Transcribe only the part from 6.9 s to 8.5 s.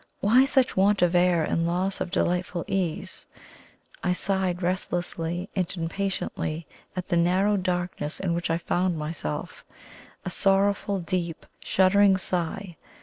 at the narrow darkness in which